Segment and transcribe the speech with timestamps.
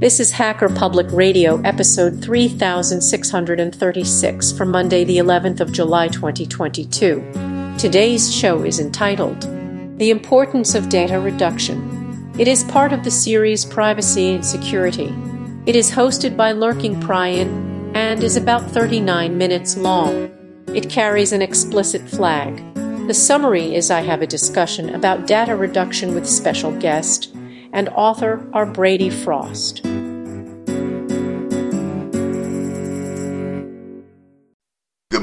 [0.00, 7.76] This is Hacker Public Radio, episode 3636 from Monday, the 11th of July, 2022.
[7.76, 9.42] Today's show is entitled
[9.98, 12.32] The Importance of Data Reduction.
[12.38, 15.14] It is part of the series Privacy and Security.
[15.66, 20.30] It is hosted by Lurking Prion and is about 39 minutes long.
[20.68, 22.56] It carries an explicit flag.
[23.06, 27.36] The summary is I have a discussion about data reduction with special guest
[27.72, 28.64] and author R.
[28.64, 29.89] Brady Frost.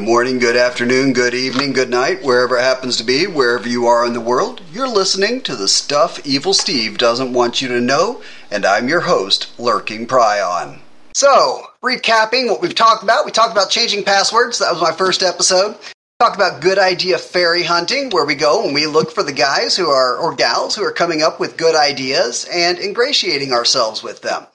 [0.07, 4.05] Morning, good afternoon, good evening, good night, wherever it happens to be, wherever you are
[4.05, 4.61] in the world.
[4.71, 9.01] You're listening to the stuff Evil Steve doesn't want you to know, and I'm your
[9.01, 10.79] host, Lurking Prion.
[11.13, 14.59] So, recapping what we've talked about, we talked about changing passwords.
[14.59, 15.75] That was my first episode.
[16.21, 19.75] Talked about good idea fairy hunting, where we go and we look for the guys
[19.75, 24.21] who are, or gals, who are coming up with good ideas and ingratiating ourselves with
[24.21, 24.47] them.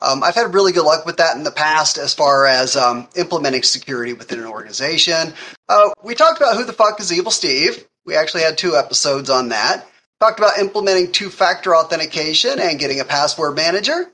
[0.00, 3.08] Um, I've had really good luck with that in the past as far as um,
[3.16, 5.32] implementing security within an organization.
[5.68, 7.84] Uh, we talked about who the fuck is Evil Steve.
[8.06, 9.86] We actually had two episodes on that.
[10.20, 14.06] Talked about implementing two factor authentication and getting a password manager.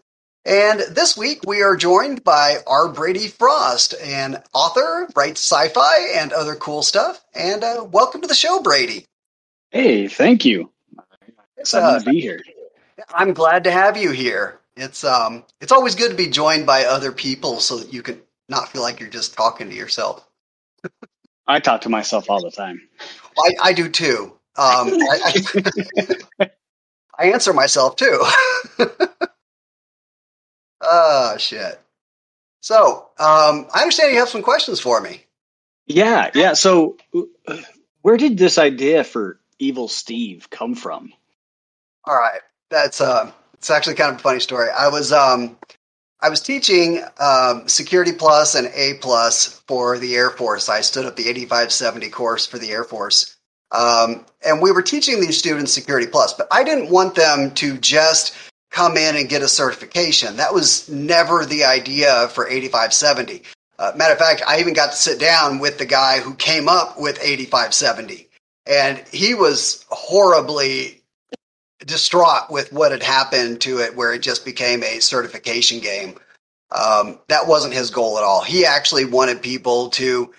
[0.47, 2.89] And this week we are joined by R.
[2.89, 7.25] Brady Frost, an author, writes sci fi and other cool stuff.
[7.35, 9.07] And uh, welcome to the show, Brady.
[9.71, 10.71] Hey, thank you.
[11.57, 12.43] Excited uh, to be here.
[13.09, 14.61] I'm glad to have you here.
[14.77, 18.20] It's um it's always good to be joined by other people so that you can
[18.48, 20.27] not feel like you're just talking to yourself.
[21.47, 22.80] I talk to myself all the time.
[23.39, 24.33] I, I do too.
[24.56, 25.42] Um, I,
[26.39, 26.47] I,
[27.19, 28.25] I answer myself too.
[30.80, 31.80] Oh, shit.
[32.61, 35.25] So, um, I understand you have some questions for me.
[35.86, 36.55] Yeah, yeah.
[36.55, 36.97] So,
[38.00, 41.12] where did this idea for Evil Steve come from?
[42.06, 43.30] All right, that's uh,
[43.65, 44.69] it's actually kind of a funny story.
[44.69, 45.57] I was um,
[46.20, 50.69] I was teaching um, Security Plus and A Plus for the Air Force.
[50.69, 53.35] I stood up the 8570 course for the Air Force,
[53.73, 56.35] um, and we were teaching these students Security Plus.
[56.35, 58.36] But I didn't want them to just
[58.70, 60.36] come in and get a certification.
[60.36, 63.45] That was never the idea for 8570.
[63.79, 66.69] Uh, matter of fact, I even got to sit down with the guy who came
[66.69, 68.29] up with 8570.
[68.67, 71.04] And he was horribly
[71.84, 76.17] distraught with what had happened to it, where it just became a certification game.
[76.70, 78.42] Um, that wasn't his goal at all.
[78.42, 80.33] He actually wanted people to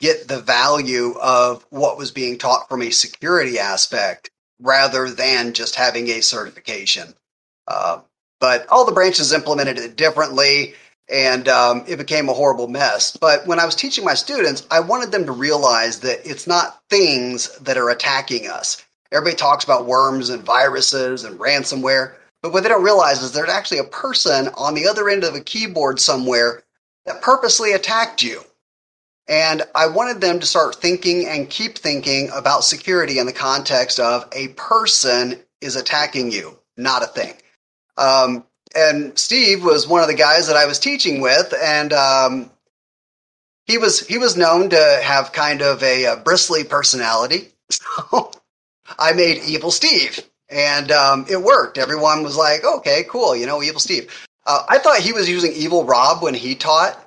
[0.00, 4.30] get the value of what was being taught from a security aspect
[4.60, 7.14] rather than just having a certification.
[7.66, 8.00] Uh,
[8.40, 10.74] but all the branches implemented it differently,
[11.08, 13.16] and um, it became a horrible mess.
[13.16, 16.80] But when I was teaching my students, I wanted them to realize that it's not
[16.90, 18.84] things that are attacking us.
[19.12, 23.50] Everybody talks about worms and viruses and ransomware, but what they don't realize is there's
[23.50, 26.62] actually a person on the other end of a keyboard somewhere
[27.04, 28.42] that purposely attacked you.
[29.28, 34.00] And I wanted them to start thinking and keep thinking about security in the context
[34.00, 37.34] of a person is attacking you, not a thing.
[37.96, 38.44] Um,
[38.74, 42.50] and Steve was one of the guys that I was teaching with, and um,
[43.66, 47.48] he was he was known to have kind of a, a bristly personality.
[47.70, 48.30] So
[48.98, 51.78] I made Evil Steve, and um, it worked.
[51.78, 54.10] Everyone was like, "Okay, cool," you know, Evil Steve.
[54.46, 56.98] Uh, I thought he was using Evil Rob when he taught,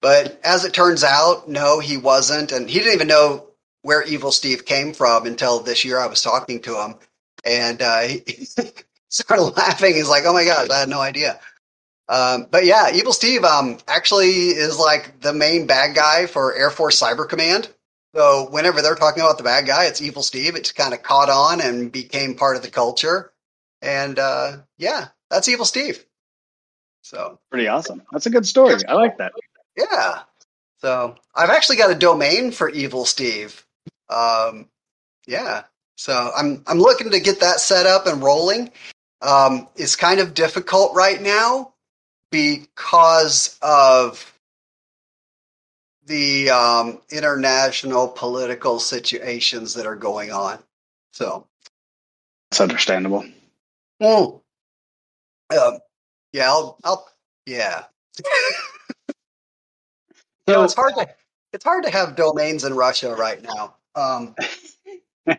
[0.00, 3.46] but as it turns out, no, he wasn't, and he didn't even know
[3.82, 5.98] where Evil Steve came from until this year.
[5.98, 6.94] I was talking to him,
[7.44, 8.46] and uh, he,
[9.08, 9.94] started laughing.
[9.94, 11.40] He's like, "Oh my gosh, I had no idea."
[12.08, 16.70] Um, but yeah, Evil Steve um, actually is like the main bad guy for Air
[16.70, 17.68] Force Cyber Command.
[18.18, 20.56] So whenever they're talking about the bad guy, it's Evil Steve.
[20.56, 23.30] It's kind of caught on and became part of the culture.
[23.80, 26.04] And uh, yeah, that's Evil Steve.
[27.02, 28.02] So pretty awesome.
[28.10, 28.74] That's a good story.
[28.88, 29.30] I like that.
[29.76, 30.22] Yeah.
[30.78, 33.64] So I've actually got a domain for Evil Steve.
[34.10, 34.68] Um,
[35.28, 35.62] yeah.
[35.96, 38.72] So I'm I'm looking to get that set up and rolling
[39.22, 41.72] um, is kind of difficult right now
[42.32, 44.36] because of
[46.08, 50.58] the um, international political situations that are going on.
[51.12, 51.46] So
[52.50, 53.24] it's understandable.
[54.00, 54.42] Well,
[55.50, 55.78] um,
[56.32, 57.08] yeah, I'll, I'll
[57.46, 57.84] yeah.
[60.46, 61.06] you know, it's hard to
[61.52, 63.76] it's hard to have domains in Russia right now.
[63.94, 64.34] Um,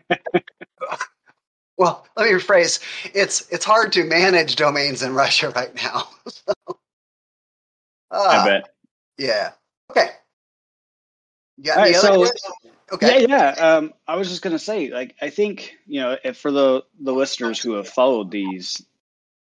[1.76, 2.80] well, let me rephrase.
[3.14, 6.08] It's it's hard to manage domains in Russia right now.
[6.28, 6.52] so,
[8.10, 8.74] uh, I bet.
[9.18, 9.52] Yeah.
[9.90, 10.10] Okay.
[11.62, 11.76] Yeah.
[11.76, 12.26] Right, so,
[12.92, 13.22] okay.
[13.22, 13.76] Yeah, yeah.
[13.76, 17.12] Um, I was just gonna say, like, I think you know, if for the the
[17.12, 18.82] listeners who have followed these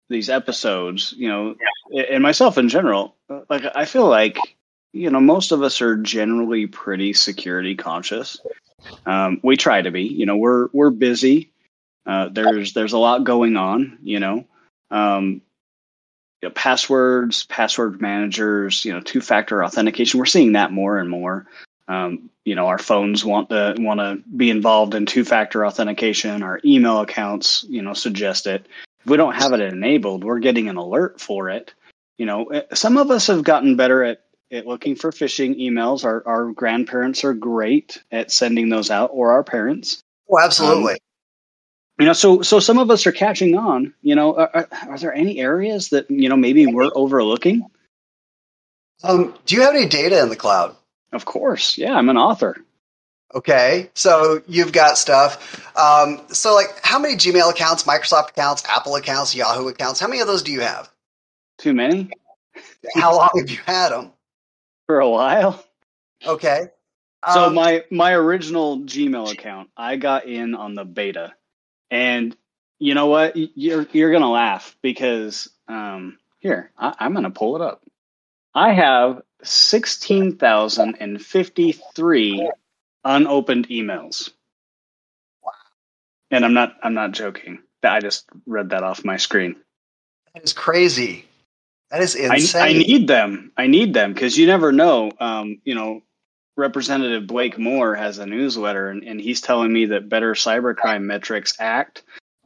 [0.09, 1.55] these episodes, you know,
[2.09, 3.15] and myself in general,
[3.49, 4.37] like I feel like
[4.93, 8.39] you know most of us are generally pretty security conscious.
[9.05, 10.03] Um, we try to be.
[10.03, 11.51] You know, we're we're busy.
[12.05, 13.99] Uh, there's there's a lot going on.
[14.03, 14.45] You know,
[14.89, 15.41] um,
[16.41, 20.19] you know, passwords, password managers, you know, two factor authentication.
[20.19, 21.47] We're seeing that more and more.
[21.91, 26.41] Um, you know, our phones want to want to be involved in two factor authentication.
[26.41, 28.65] Our email accounts, you know, suggest it.
[29.03, 31.73] If we don't have it enabled, we're getting an alert for it.
[32.17, 34.21] You know, eh, some of us have gotten better at,
[34.53, 36.05] at looking for phishing emails.
[36.05, 39.99] Our our grandparents are great at sending those out, or our parents.
[40.29, 40.93] Oh, absolutely.
[40.93, 40.99] Um,
[41.99, 45.13] you know so so some of us are catching on you know are, are there
[45.13, 47.63] any areas that you know maybe we're overlooking
[49.03, 50.75] um, do you have any data in the cloud
[51.11, 51.77] of course.
[51.77, 52.57] Yeah i'm an author.
[53.33, 55.65] Okay so you've got stuff.
[55.77, 59.99] Um, so like how many gmail accounts microsoft accounts apple accounts yahoo accounts?
[59.99, 60.89] How many of those do you have?
[61.57, 62.09] Too many?
[62.95, 64.11] How long have you had them
[64.87, 65.63] for a while.
[66.25, 66.67] Okay
[67.29, 71.33] so um, my my original gmail account i got in on the beta.
[71.89, 72.35] And
[72.79, 73.35] you know what?
[73.35, 77.83] You're you're gonna laugh because um, here I, I'm gonna pull it up.
[78.53, 82.49] I have sixteen thousand and fifty three
[83.03, 84.31] unopened emails.
[85.43, 85.51] Wow.
[86.29, 87.59] And I'm not I'm not joking.
[87.83, 89.55] I just read that off my screen.
[90.33, 91.25] That is crazy.
[91.89, 92.61] That is insane.
[92.61, 93.51] I, I need them.
[93.57, 95.11] I need them because you never know.
[95.19, 96.03] Um, you know,
[96.55, 101.55] Representative Blake Moore has a newsletter, and, and he's telling me that Better Cybercrime Metrics
[101.59, 102.03] Act,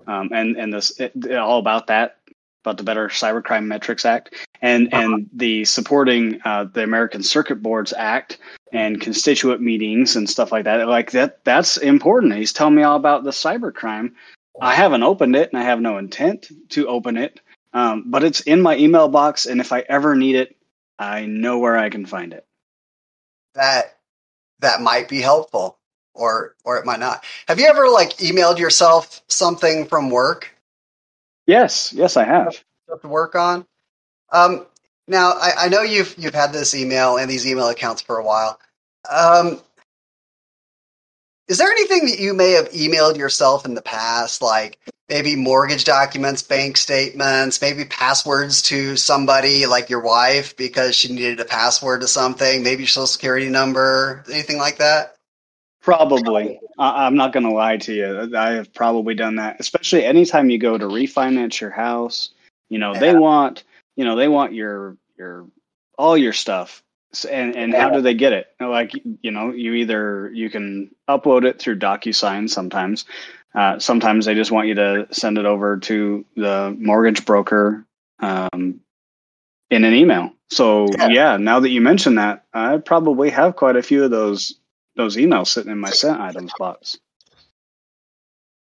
[0.07, 2.17] um, and and this it, all about that,
[2.63, 4.33] about the Better Cybercrime Metrics Act,
[4.65, 5.03] and uh-huh.
[5.03, 8.39] and the supporting uh, the American Circuit Boards Act
[8.71, 10.87] and constituent meetings and stuff like that.
[10.87, 12.33] Like that, that's important.
[12.33, 14.13] He's telling me all about the cybercrime.
[14.59, 17.39] I haven't opened it, and I have no intent to open it,
[17.73, 20.55] um, but it's in my email box, and if I ever need it,
[20.97, 22.45] I know where I can find it.
[23.53, 23.97] That
[24.59, 25.77] that might be helpful
[26.15, 27.23] or or it might not.
[27.47, 30.55] Have you ever like emailed yourself something from work?
[31.45, 32.63] Yes, yes, I have.
[33.01, 33.65] To work on.
[34.31, 34.65] Um,
[35.07, 38.23] now I, I, know you've you've had this email and these email accounts for a
[38.23, 38.59] while.
[39.09, 39.61] Um,
[41.47, 44.79] is there anything that you may have emailed yourself in the past, like
[45.09, 51.39] maybe mortgage documents, bank statements, maybe passwords to somebody like your wife because she needed
[51.39, 55.15] a password to something, maybe your social security number, anything like that?
[55.81, 56.59] Probably.
[56.79, 58.35] I'm not going to lie to you.
[58.35, 62.31] I have probably done that, especially anytime you go to refinance your house.
[62.69, 62.99] You know, yeah.
[62.99, 63.63] they want,
[63.95, 65.47] you know, they want your your
[65.97, 66.81] all your stuff.
[67.29, 68.47] And and how do they get it?
[68.59, 73.05] Like you know you either you can upload it through docusign sometimes.
[73.53, 77.85] Uh, sometimes they just want you to send it over to the mortgage broker
[78.19, 78.81] um,
[79.69, 80.31] in an email.
[80.49, 81.07] So yeah.
[81.07, 81.37] yeah.
[81.37, 84.59] now that you mention that i probably have quite a few of those
[84.95, 86.99] those emails sitting in my sent items box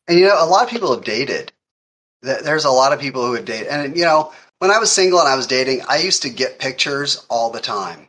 [0.08, 1.52] and you know a lot of people have dated.
[2.22, 3.68] There's a lot of people who have dated.
[3.68, 6.58] And you know when i was single and i was dating i used to get
[6.58, 8.08] pictures all the time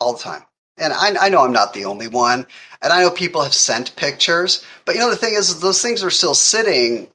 [0.00, 0.42] all the time.
[0.78, 2.46] And I, I, know I'm not the only one.
[2.82, 4.64] And I know people have sent pictures.
[4.84, 7.08] But you know, the thing is, those things are still sitting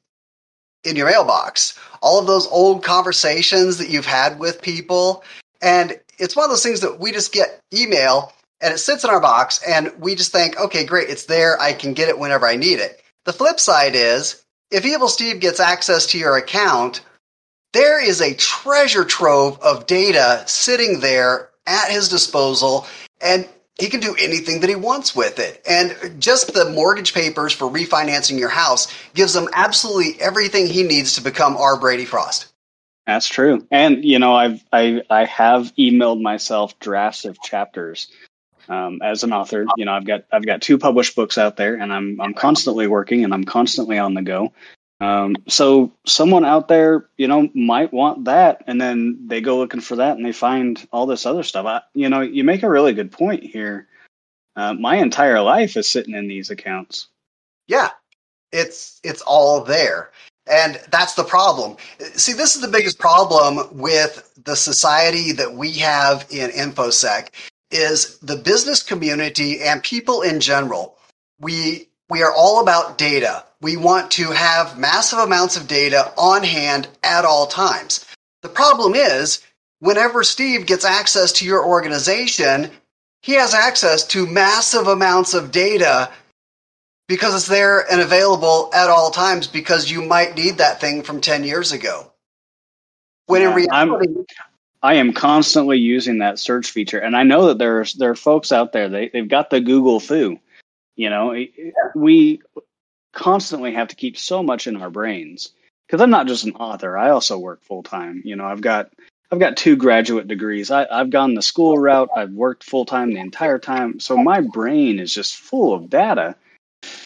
[0.84, 1.80] in your mailbox.
[2.02, 5.24] All of those old conversations that you've had with people.
[5.62, 9.10] And it's one of those things that we just get email and it sits in
[9.10, 11.60] our box and we just think, okay, great, it's there.
[11.62, 13.02] I can get it whenever I need it.
[13.26, 17.02] The flip side is if Evil Steve gets access to your account,
[17.74, 22.88] there is a treasure trove of data sitting there at his disposal
[23.22, 23.48] and
[23.80, 25.62] he can do anything that he wants with it.
[25.68, 31.16] And just the mortgage papers for refinancing your house gives him absolutely everything he needs
[31.16, 31.80] to become R.
[31.80, 32.48] Brady Frost.
[33.08, 33.68] That's true.
[33.70, 38.08] And you know, I've I I have emailed myself drafts of chapters
[38.70, 39.66] um, as an author.
[39.76, 42.88] You know, I've got I've got two published books out there, and I'm I'm constantly
[42.88, 44.54] working and I'm constantly on the go.
[45.04, 49.82] Um, so someone out there, you know, might want that, and then they go looking
[49.82, 51.66] for that, and they find all this other stuff.
[51.66, 53.88] I, you know, you make a really good point here.
[54.56, 57.08] Uh, my entire life is sitting in these accounts.
[57.68, 57.90] Yeah,
[58.54, 60.12] it's it's all there,
[60.50, 61.76] and that's the problem.
[62.16, 67.28] See, this is the biggest problem with the society that we have in infosec
[67.72, 70.98] is the business community and people in general.
[71.42, 73.44] We we are all about data.
[73.64, 78.06] We want to have massive amounts of data on hand at all times.
[78.42, 79.42] The problem is,
[79.80, 82.70] whenever Steve gets access to your organization,
[83.22, 86.12] he has access to massive amounts of data
[87.08, 91.22] because it's there and available at all times because you might need that thing from
[91.22, 92.12] 10 years ago.
[93.28, 94.26] When yeah, in reality, I'm,
[94.82, 98.52] I am constantly using that search feature, and I know that there's there are folks
[98.52, 100.38] out there they they've got the Google fu.
[100.98, 101.34] You know,
[101.96, 102.42] we
[103.14, 105.52] constantly have to keep so much in our brains
[105.88, 106.98] because I'm not just an author.
[106.98, 108.22] I also work full time.
[108.26, 108.92] You know, I've got
[109.32, 110.70] I've got two graduate degrees.
[110.70, 112.10] I, I've gone the school route.
[112.16, 114.00] I've worked full time the entire time.
[114.00, 116.36] So my brain is just full of data.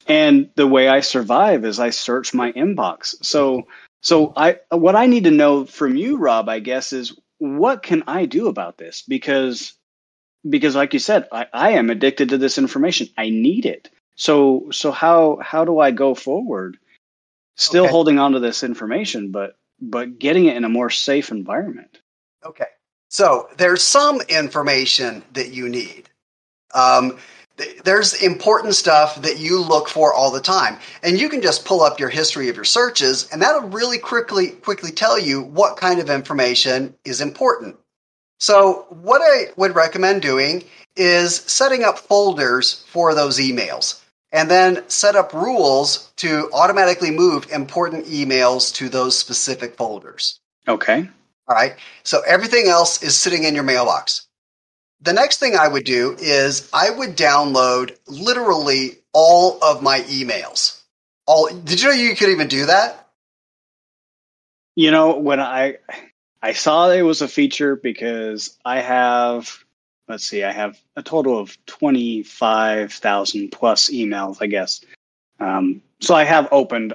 [0.08, 3.16] And the way I survive is I search my inbox.
[3.24, 3.68] So
[4.02, 8.04] so I what I need to know from you, Rob, I guess, is what can
[8.08, 9.04] I do about this?
[9.08, 9.74] Because
[10.48, 13.08] because like you said, I, I am addicted to this information.
[13.18, 13.90] I need it.
[14.18, 16.78] So so how how do I go forward?
[17.56, 17.92] Still okay.
[17.92, 22.00] holding on to this information, but but getting it in a more safe environment.
[22.44, 22.66] Okay.
[23.10, 26.10] So there's some information that you need.
[26.74, 27.18] Um,
[27.84, 31.82] there's important stuff that you look for all the time and you can just pull
[31.82, 36.00] up your history of your searches and that'll really quickly quickly tell you what kind
[36.00, 37.76] of information is important
[38.40, 40.64] so what i would recommend doing
[40.96, 47.52] is setting up folders for those emails and then set up rules to automatically move
[47.52, 51.10] important emails to those specific folders okay
[51.48, 54.28] all right so everything else is sitting in your mailbox
[55.02, 60.82] the next thing I would do is I would download literally all of my emails.
[61.26, 63.08] All did you know you could even do that?
[64.76, 65.78] You know, when I
[66.42, 69.64] I saw it was a feature because I have
[70.08, 74.82] let's see, I have a total of twenty five thousand plus emails, I guess.
[75.40, 76.94] Um, so I have opened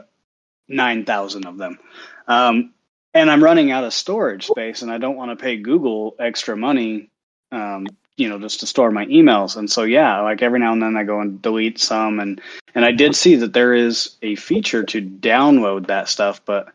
[0.68, 1.78] nine thousand of them.
[2.26, 2.72] Um,
[3.14, 6.56] and I'm running out of storage space, and I don't want to pay Google extra
[6.56, 7.10] money
[7.52, 9.56] um, you know, just to store my emails.
[9.56, 12.40] And so, yeah, like every now and then I go and delete some, and
[12.74, 16.72] and I did see that there is a feature to download that stuff, but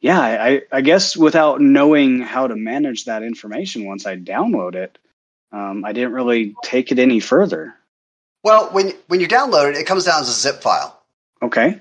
[0.00, 4.98] yeah, I, I guess without knowing how to manage that information once I download it,
[5.52, 7.74] um, I didn't really take it any further.
[8.42, 11.02] Well, when when you download it, it comes down as a zip file.
[11.42, 11.80] Okay.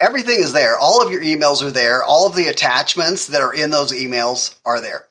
[0.00, 0.78] Everything is there.
[0.78, 2.04] All of your emails are there.
[2.04, 5.06] All of the attachments that are in those emails are there.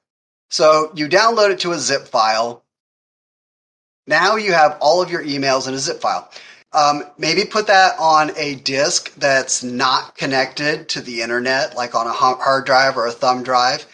[0.50, 2.64] So you download it to a zip file.
[4.08, 6.32] Now you have all of your emails in a zip file.
[6.74, 12.08] Um, maybe put that on a disk that's not connected to the internet, like on
[12.08, 13.86] a hard drive or a thumb drive.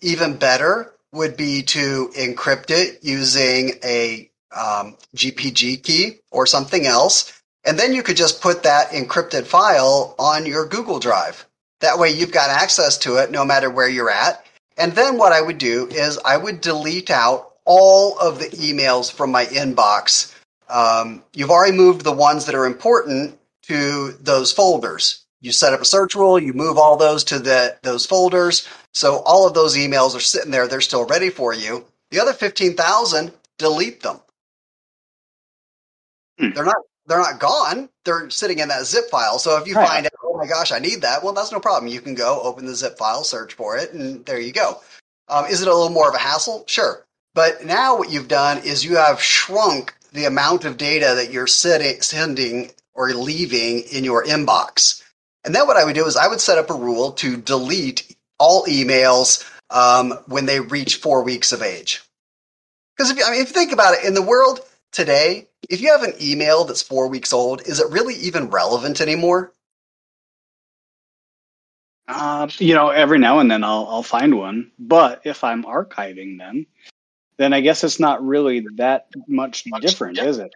[0.00, 7.32] Even better would be to encrypt it using a um, GPG key or something else.
[7.64, 11.46] And then you could just put that encrypted file on your Google Drive.
[11.80, 14.44] That way you've got access to it no matter where you're at.
[14.76, 19.12] And then what I would do is I would delete out all of the emails
[19.12, 20.34] from my inbox.
[20.68, 25.24] Um, you've already moved the ones that are important to those folders.
[25.40, 28.66] You set up a search rule, you move all those to the, those folders.
[28.94, 31.84] So all of those emails are sitting there, they're still ready for you.
[32.10, 34.20] The other 15,000, delete them.
[36.38, 36.50] Hmm.
[36.50, 37.88] They're not they're not gone.
[38.04, 39.38] They're sitting in that zip file.
[39.38, 39.88] So if you right.
[39.88, 41.92] find out, oh my gosh, I need that, well, that's no problem.
[41.92, 44.80] You can go open the zip file, search for it, and there you go.
[45.28, 46.64] Um, is it a little more of a hassle?
[46.66, 47.04] Sure.
[47.34, 51.46] But now what you've done is you have shrunk the amount of data that you're
[51.46, 55.02] sending or leaving in your inbox.
[55.44, 58.14] And then what I would do is I would set up a rule to delete
[58.42, 62.02] all emails um, when they reach four weeks of age.
[62.96, 64.58] Because if, I mean, if you think about it, in the world
[64.90, 69.00] today, if you have an email that's four weeks old, is it really even relevant
[69.00, 69.52] anymore?
[72.08, 76.36] Uh, you know, every now and then I'll I'll find one, but if I'm archiving
[76.36, 76.66] them,
[77.36, 80.52] then I guess it's not really that much, much different, is it?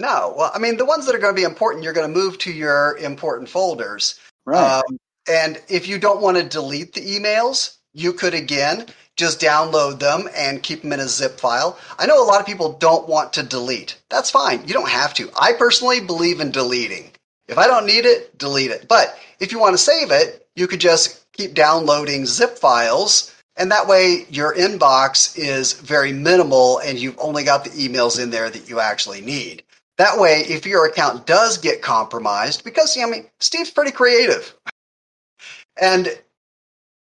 [0.00, 0.34] No.
[0.36, 2.36] Well, I mean, the ones that are going to be important, you're going to move
[2.38, 4.18] to your important folders.
[4.44, 4.80] Right.
[4.80, 9.98] Um, and if you don't want to delete the emails, you could again just download
[9.98, 11.78] them and keep them in a zip file.
[11.98, 13.98] I know a lot of people don't want to delete.
[14.10, 14.66] That's fine.
[14.66, 15.30] You don't have to.
[15.40, 17.10] I personally believe in deleting.
[17.48, 18.86] If I don't need it, delete it.
[18.88, 23.72] But if you want to save it, you could just keep downloading zip files and
[23.72, 28.48] that way your inbox is very minimal and you've only got the emails in there
[28.48, 29.64] that you actually need.
[29.98, 34.54] That way, if your account does get compromised, because I mean, Steve's pretty creative.
[35.80, 36.08] And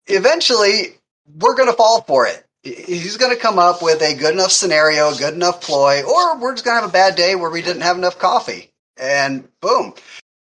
[0.07, 2.43] eventually we're going to fall for it.
[2.63, 6.39] He's going to come up with a good enough scenario, a good enough ploy, or
[6.39, 8.73] we're just going to have a bad day where we didn't have enough coffee.
[8.97, 9.95] And boom.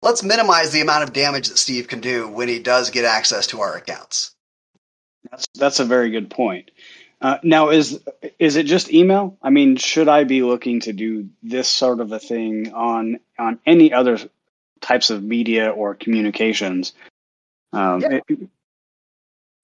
[0.03, 3.47] Let's minimize the amount of damage that Steve can do when he does get access
[3.47, 4.35] to our accounts.
[5.29, 6.71] That's that's a very good point.
[7.21, 7.99] Uh, now, is
[8.39, 9.37] is it just email?
[9.43, 13.59] I mean, should I be looking to do this sort of a thing on on
[13.65, 14.17] any other
[14.81, 16.93] types of media or communications?
[17.73, 18.19] Um, yeah.
[18.27, 18.49] it,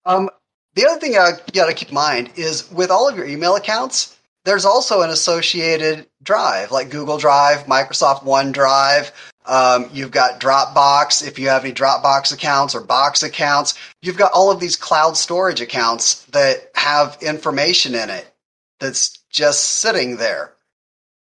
[0.05, 0.29] um,
[0.75, 1.19] The other thing you
[1.53, 5.09] got to keep in mind is with all of your email accounts, there's also an
[5.09, 9.11] associated drive like Google Drive, Microsoft OneDrive.
[9.45, 13.73] Um, you've got Dropbox if you have any Dropbox accounts or Box accounts.
[14.01, 18.31] You've got all of these cloud storage accounts that have information in it
[18.79, 20.53] that's just sitting there.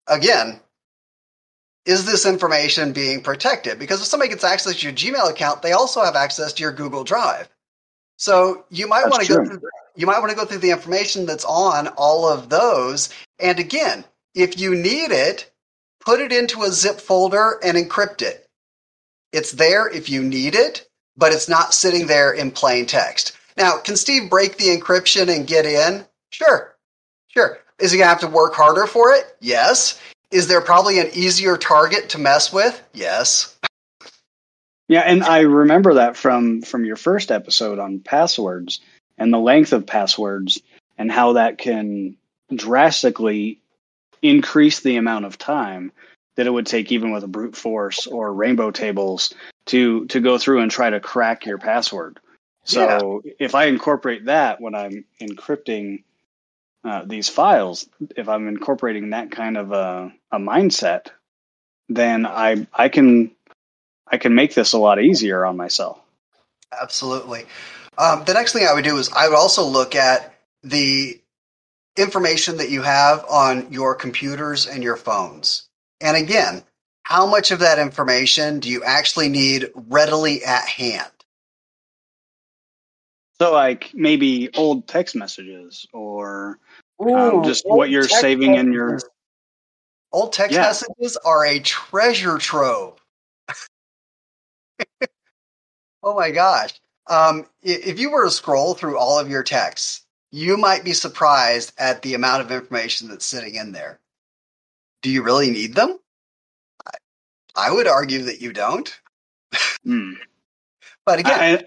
[0.08, 0.60] Again,
[1.86, 3.80] is this information being protected?
[3.80, 6.72] Because if somebody gets access to your Gmail account, they also have access to your
[6.72, 7.50] Google Drive.
[8.18, 9.62] So you might want to go through
[9.96, 13.10] you might want to go through the information that's on all of those.
[13.40, 15.52] And again, if you need it,
[16.00, 18.48] put it into a zip folder and encrypt it.
[19.34, 23.34] It's there if you need it, but it's not sitting there in plain text.
[23.58, 26.06] Now, can Steve break the encryption and get in?
[26.30, 26.76] Sure.
[27.28, 27.60] Sure.
[27.80, 29.26] Is he going to have to work harder for it?
[29.42, 30.00] Yes.
[30.32, 32.82] Is there probably an easier target to mess with?
[32.94, 33.58] Yes.
[34.88, 38.82] Yeah, and I remember that from from your first episode on passwords
[39.18, 40.62] and the length of passwords
[40.98, 42.18] and how that can
[42.54, 43.62] drastically
[44.22, 45.92] increase the amount of time
[46.36, 49.34] that it would take even with a brute force or rainbow tables
[49.66, 52.20] to to go through and try to crack your password.
[52.64, 53.32] So yeah.
[53.40, 56.04] if I incorporate that when I'm encrypting
[56.84, 61.08] uh, these files, if I'm incorporating that kind of a, a mindset,
[61.90, 63.32] then I I can
[64.08, 66.00] I can make this a lot easier on myself.
[66.80, 67.46] Absolutely.
[67.98, 70.34] Um, the next thing I would do is I would also look at
[70.64, 71.20] the
[71.98, 75.68] information that you have on your computers and your phones.
[76.00, 76.64] And again,
[77.04, 81.12] how much of that information do you actually need readily at hand?
[83.40, 86.60] So, like maybe old text messages or
[87.02, 88.68] Ooh, um, just what you're saving messages.
[88.68, 89.00] in your.
[90.14, 90.64] Old text yeah.
[90.64, 93.00] messages are a treasure trove.
[96.04, 96.74] oh my gosh.
[97.08, 101.74] Um, if you were to scroll through all of your texts, you might be surprised
[101.78, 104.00] at the amount of information that's sitting in there.
[105.02, 105.98] Do you really need them?
[106.86, 106.92] I,
[107.56, 108.94] I would argue that you don't.
[109.84, 110.14] Hmm.
[111.06, 111.64] but again,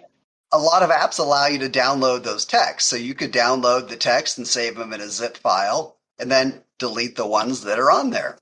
[0.55, 2.89] a lot of apps allow you to download those texts.
[2.89, 6.63] So you could download the text and save them in a zip file and then
[6.79, 8.39] delete the ones that are on there.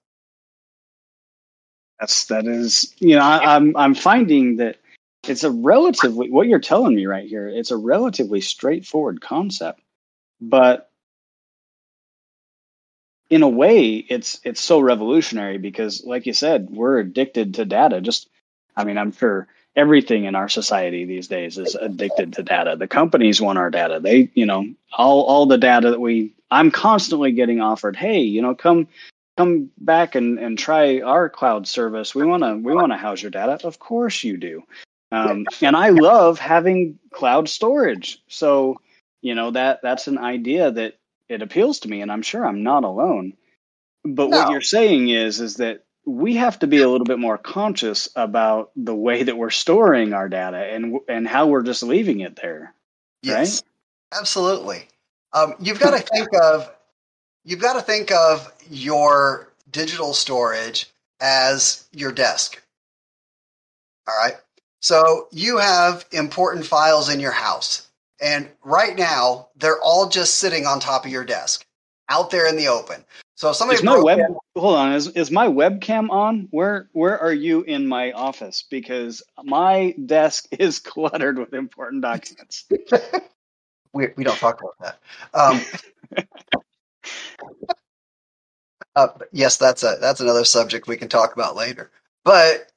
[1.99, 4.77] That's that is you know I, I'm I'm finding that
[5.27, 7.49] it's a relatively what you're telling me right here.
[7.49, 9.81] It's a relatively straightforward concept,
[10.41, 10.91] but
[13.31, 18.03] in a way, it's it's so revolutionary because, like you said, we're addicted to data.
[18.03, 18.29] Just,
[18.77, 22.77] I mean, I'm sure everything in our society these days is addicted to data.
[22.77, 24.01] The companies want our data.
[24.01, 26.35] They, you know, all all the data that we.
[26.51, 27.97] I'm constantly getting offered.
[27.97, 28.89] Hey, you know, come
[29.37, 32.15] come back and, and try our cloud service.
[32.15, 33.67] We want to we want to house your data.
[33.67, 34.63] Of course you do.
[35.11, 38.23] Um, and I love having cloud storage.
[38.29, 38.81] So,
[39.21, 40.95] you know, that that's an idea that
[41.29, 43.35] it appeals to me and I'm sure I'm not alone.
[44.05, 44.39] But no.
[44.39, 48.09] what you're saying is is that we have to be a little bit more conscious
[48.17, 52.37] about the way that we're storing our data and and how we're just leaving it
[52.37, 52.75] there.
[53.23, 53.63] Yes.
[53.63, 54.21] Right?
[54.21, 54.89] Absolutely.
[55.33, 56.71] Um, you've got to think of
[57.45, 62.61] you've got to think of your digital storage as your desk.
[64.09, 64.37] All right.
[64.81, 67.87] So you have important files in your house.
[68.21, 71.65] And right now, they're all just sitting on top of your desk
[72.09, 73.05] out there in the open.
[73.43, 76.47] So if somebody is my web in, hold on is, is my webcam on?
[76.53, 78.63] Where where are you in my office?
[78.71, 82.67] Because my desk is cluttered with important documents.
[83.93, 85.01] we we don't talk about that.
[85.35, 86.25] Um,
[88.95, 91.91] uh, yes, that's a that's another subject we can talk about later.
[92.23, 92.71] But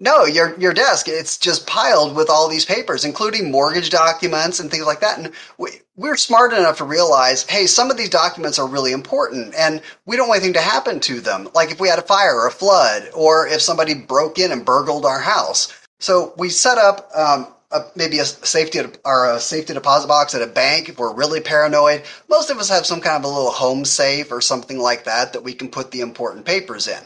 [0.00, 4.70] no, your your desk it's just piled with all these papers, including mortgage documents and
[4.70, 5.18] things like that.
[5.18, 9.54] And we, we're smart enough to realize, hey, some of these documents are really important,
[9.54, 11.48] and we don't want anything to happen to them.
[11.54, 14.64] Like if we had a fire or a flood, or if somebody broke in and
[14.64, 15.72] burgled our house.
[16.00, 20.42] So we set up um, a, maybe a safety or a safety deposit box at
[20.42, 22.02] a bank if we're really paranoid.
[22.28, 25.32] Most of us have some kind of a little home safe or something like that
[25.32, 27.02] that we can put the important papers in.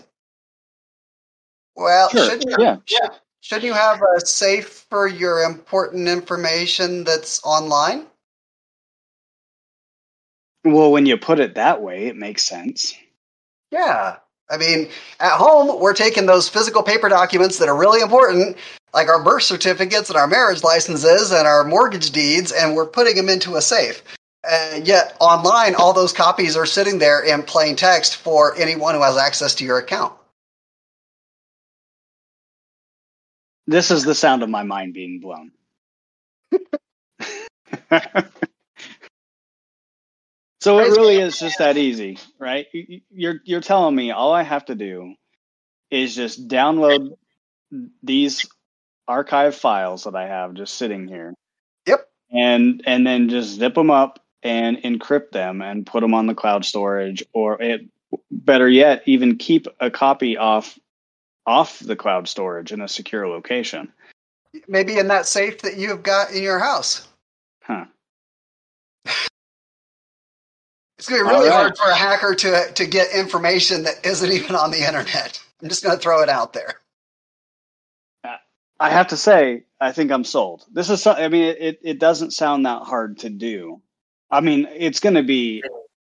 [1.78, 2.24] Well, sure.
[2.28, 2.76] shouldn't, you, yeah.
[2.84, 3.10] should,
[3.40, 8.06] should you have a safe for your important information that's online?
[10.64, 12.94] Well, when you put it that way, it makes sense.
[13.70, 14.16] Yeah.
[14.50, 14.88] I mean,
[15.20, 18.56] at home, we're taking those physical paper documents that are really important,
[18.92, 23.14] like our birth certificates and our marriage licenses and our mortgage deeds, and we're putting
[23.14, 24.02] them into a safe.
[24.48, 29.02] And yet, online, all those copies are sitting there in plain text for anyone who
[29.02, 30.14] has access to your account.
[33.68, 35.52] This is the sound of my mind being blown.
[40.60, 42.66] So it really is just that easy, right?
[43.10, 45.14] You're you're telling me all I have to do
[45.90, 47.12] is just download
[48.02, 48.46] these
[49.06, 51.34] archive files that I have just sitting here.
[51.86, 52.08] Yep.
[52.30, 56.34] And and then just zip them up and encrypt them and put them on the
[56.34, 57.82] cloud storage or it
[58.30, 60.78] better yet even keep a copy off
[61.48, 63.90] off the cloud storage in a secure location.
[64.68, 67.08] Maybe in that safe that you have got in your house.
[67.62, 67.86] Huh.
[70.98, 71.54] It's going to be really right.
[71.54, 75.40] hard for a hacker to to get information that isn't even on the internet.
[75.62, 76.74] I'm just going to throw it out there.
[78.80, 80.64] I have to say, I think I'm sold.
[80.72, 83.80] This is, I mean, it, it doesn't sound that hard to do.
[84.28, 85.62] I mean, it's going to be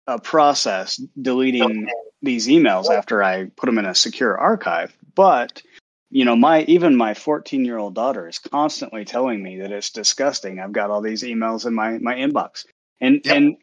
[0.07, 1.87] a process deleting
[2.21, 4.95] these emails after I put them in a secure archive.
[5.15, 5.61] But,
[6.09, 9.91] you know, my, even my 14 year old daughter is constantly telling me that it's
[9.91, 10.59] disgusting.
[10.59, 12.65] I've got all these emails in my, my inbox.
[12.99, 13.35] And, yep.
[13.35, 13.57] and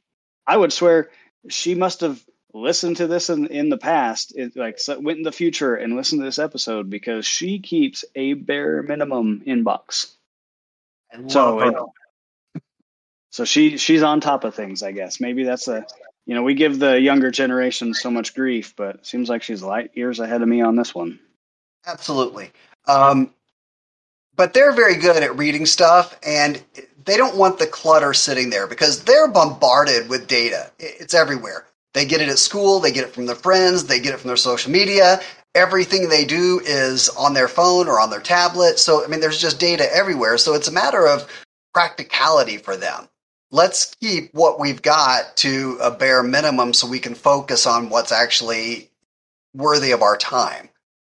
[0.47, 1.11] I would swear
[1.49, 2.23] she must have
[2.55, 5.97] listened to this in, in the past, it, like so went in the future and
[5.97, 10.15] listened to this episode because she keeps a bare minimum inbox.
[11.29, 12.63] So, it,
[13.31, 15.21] so she she's on top of things, I guess.
[15.21, 15.87] Maybe that's a
[16.27, 19.63] you know we give the younger generation so much grief, but it seems like she's
[19.63, 21.19] light years ahead of me on this one.
[21.89, 22.53] Absolutely.
[22.87, 23.33] Um,
[24.37, 26.63] but they're very good at reading stuff and
[27.05, 30.71] they don't want the clutter sitting there because they're bombarded with data.
[30.79, 31.65] It's everywhere.
[31.95, 34.29] They get it at school, they get it from their friends, they get it from
[34.29, 35.21] their social media.
[35.55, 38.79] Everything they do is on their phone or on their tablet.
[38.79, 40.37] So, I mean, there's just data everywhere.
[40.37, 41.27] So it's a matter of
[41.73, 43.09] practicality for them.
[43.51, 48.13] Let's keep what we've got to a bare minimum so we can focus on what's
[48.13, 48.91] actually
[49.55, 50.69] worthy of our time.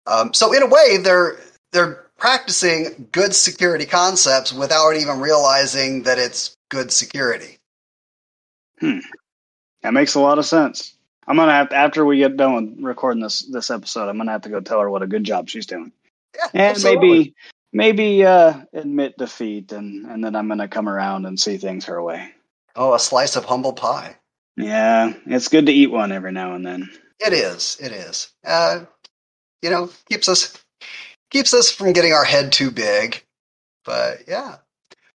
[0.09, 1.37] Um, so in a way, they're
[1.71, 7.59] they're practicing good security concepts without even realizing that it's good security.
[8.79, 8.99] Hmm.
[9.83, 10.95] That makes a lot of sense.
[11.27, 14.31] I'm gonna have to, after we get done with recording this this episode, I'm gonna
[14.31, 15.91] have to go tell her what a good job she's doing,
[16.35, 17.09] yeah, and absolutely.
[17.09, 17.35] maybe
[17.71, 22.01] maybe uh, admit defeat, and and then I'm gonna come around and see things her
[22.01, 22.31] way.
[22.75, 24.15] Oh, a slice of humble pie.
[24.57, 26.89] Yeah, it's good to eat one every now and then.
[27.19, 27.77] It is.
[27.79, 28.31] It is.
[28.43, 28.85] Uh,
[29.61, 30.57] you know, keeps us
[31.29, 33.23] keeps us from getting our head too big.
[33.85, 34.57] But yeah.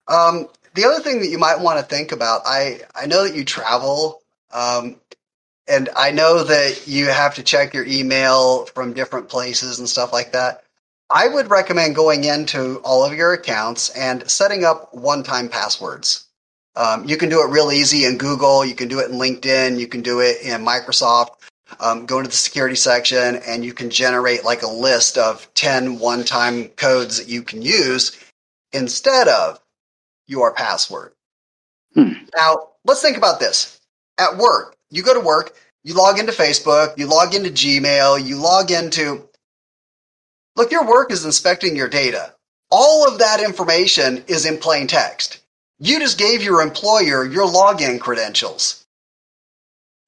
[0.08, 3.36] Um, the other thing that you might want to think about, I I know that
[3.36, 4.22] you travel
[4.54, 4.98] um,
[5.68, 10.12] and I know that you have to check your email from different places and stuff
[10.12, 10.64] like that.
[11.10, 16.28] I would recommend going into all of your accounts and setting up one time passwords.
[16.76, 18.64] Um, you can do it real easy in Google.
[18.66, 19.78] You can do it in LinkedIn.
[19.78, 21.32] You can do it in Microsoft.
[21.80, 26.00] Um, go into the security section and you can generate like a list of 10
[26.00, 28.18] one time codes that you can use
[28.74, 29.60] instead of
[30.28, 31.14] your password.
[31.94, 32.14] Hmm.
[32.36, 33.80] Now, let's think about this
[34.18, 34.76] at work.
[34.90, 39.28] You go to work, you log into Facebook, you log into Gmail, you log into.
[40.56, 42.34] Look, your work is inspecting your data.
[42.70, 45.40] All of that information is in plain text.
[45.80, 48.86] You just gave your employer your login credentials.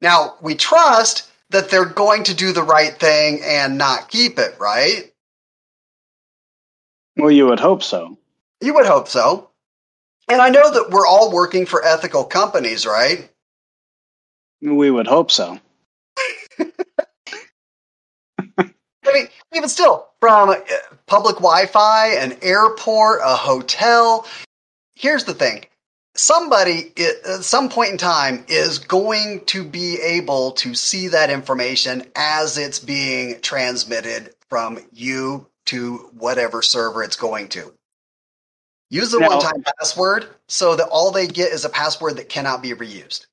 [0.01, 4.55] Now, we trust that they're going to do the right thing and not keep it,
[4.59, 5.11] right?
[7.17, 8.17] Well, you would hope so.
[8.61, 9.49] You would hope so.
[10.29, 13.29] And I know that we're all working for ethical companies, right?
[14.61, 15.59] We would hope so.
[18.57, 20.55] I mean, even still, from uh,
[21.05, 24.25] public Wi Fi, an airport, a hotel,
[24.95, 25.65] here's the thing
[26.15, 32.03] somebody at some point in time is going to be able to see that information
[32.15, 37.73] as it's being transmitted from you to whatever server it's going to.
[38.89, 42.61] Use the one time password so that all they get is a password that cannot
[42.61, 43.25] be reused.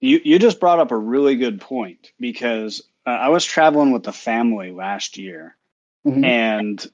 [0.00, 4.02] You you just brought up a really good point because uh, I was traveling with
[4.02, 5.56] the family last year,
[6.06, 6.24] mm-hmm.
[6.24, 6.86] and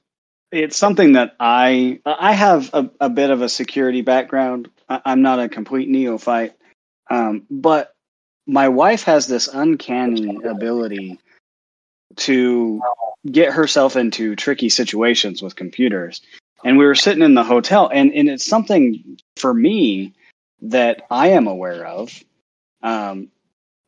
[0.51, 4.69] it's something that I I have a, a bit of a security background.
[4.87, 6.53] I, am not a complete neophyte,
[7.09, 7.93] um, but
[8.47, 11.19] my wife has this uncanny ability
[12.17, 12.81] to
[13.29, 16.21] get herself into tricky situations with computers.
[16.63, 20.13] And we were sitting in the hotel, and, and it's something for me
[20.61, 22.23] that I am aware of
[22.85, 23.29] um,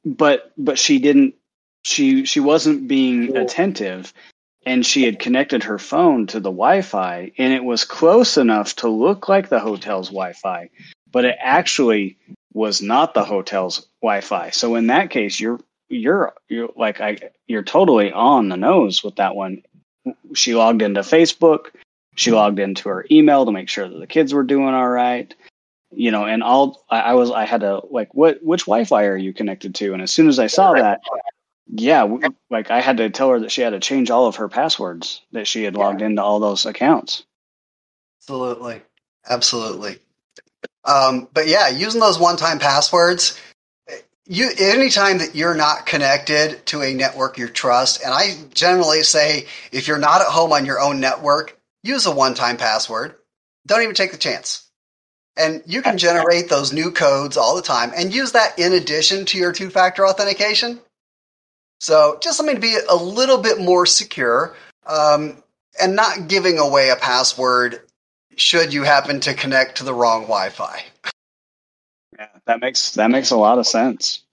[0.04, 1.36] but but she didn't.
[1.84, 4.12] She she wasn't being attentive,
[4.68, 8.90] and she had connected her phone to the Wi-Fi, and it was close enough to
[8.90, 10.70] look like the hotel's Wi-Fi,
[11.12, 12.18] but it actually
[12.54, 14.50] was not the hotel's Wi-Fi.
[14.50, 19.16] So in that case, you're you're you're like I you're totally on the nose with
[19.16, 19.64] that one.
[20.36, 21.68] She logged into Facebook.
[22.16, 25.34] She logged into her email to make sure that the kids were doing all right
[25.92, 29.18] you know, and I'll I, I was I had to like what which Wi-Fi are
[29.18, 29.94] you connected to?
[29.94, 31.00] And as soon as I saw that,
[31.70, 34.38] yeah, w- like I had to tell her that she had to change all of
[34.38, 37.24] her passwords that she had logged into all those accounts.
[38.22, 38.82] Absolutely.
[39.30, 40.00] Absolutely.
[40.86, 43.40] Um, but yeah, using those one-time passwords,
[44.26, 49.48] you anytime that you're not connected to a network you trust, and I generally say
[49.72, 53.16] if you're not at home on your own network, use a one-time password.
[53.66, 54.70] Don't even take the chance.
[55.38, 59.26] And you can generate those new codes all the time and use that in addition
[59.26, 60.80] to your two-factor authentication.
[61.80, 65.42] So just something to be a little bit more secure um,
[65.80, 67.82] and not giving away a password
[68.36, 70.84] should you happen to connect to the wrong Wi-Fi.
[72.18, 74.24] Yeah, that makes that makes a lot of sense.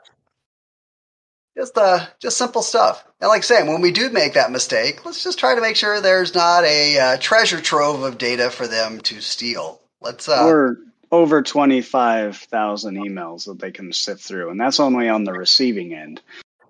[1.57, 3.05] Just uh, just simple stuff.
[3.21, 5.77] And like I say, when we do make that mistake, let's just try to make
[5.77, 9.81] sure there's not a uh, treasure trove of data for them to steal.
[10.01, 10.79] Let's uh, Or
[11.13, 15.33] over twenty five thousand emails that they can sift through, and that's only on the
[15.33, 16.21] receiving end.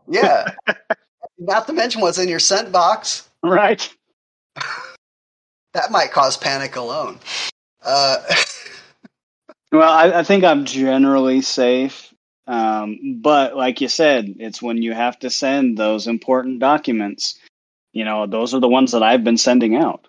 [0.09, 0.55] Yeah.
[1.39, 3.29] not to mention what's in your sent box.
[3.43, 3.89] Right.
[5.73, 7.19] That might cause panic alone.
[7.83, 8.19] Uh,
[9.75, 12.15] Well, I, I think I'm generally safe.
[12.47, 17.39] Um, but like you said, it's when you have to send those important documents,
[17.93, 20.07] you know, those are the ones that I've been sending out.